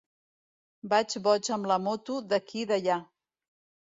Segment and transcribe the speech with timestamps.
[0.93, 2.97] Vaig boig amb la moto d'aquí d'allà.